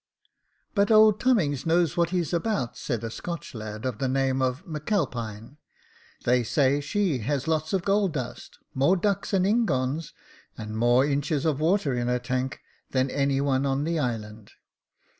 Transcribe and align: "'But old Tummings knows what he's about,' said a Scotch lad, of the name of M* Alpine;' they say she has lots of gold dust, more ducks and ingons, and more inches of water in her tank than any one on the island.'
"'But 0.73 0.89
old 0.89 1.19
Tummings 1.19 1.63
knows 1.63 1.95
what 1.95 2.09
he's 2.09 2.33
about,' 2.33 2.75
said 2.75 3.03
a 3.03 3.11
Scotch 3.11 3.53
lad, 3.53 3.85
of 3.85 3.99
the 3.99 4.07
name 4.07 4.41
of 4.41 4.63
M* 4.65 4.81
Alpine;' 4.87 5.57
they 6.25 6.41
say 6.43 6.81
she 6.81 7.19
has 7.19 7.47
lots 7.47 7.71
of 7.71 7.83
gold 7.85 8.13
dust, 8.13 8.57
more 8.73 8.97
ducks 8.97 9.31
and 9.31 9.45
ingons, 9.45 10.11
and 10.57 10.75
more 10.75 11.05
inches 11.05 11.45
of 11.45 11.59
water 11.59 11.93
in 11.93 12.07
her 12.07 12.17
tank 12.17 12.61
than 12.89 13.11
any 13.11 13.39
one 13.39 13.63
on 13.63 13.83
the 13.83 13.99
island.' 13.99 14.49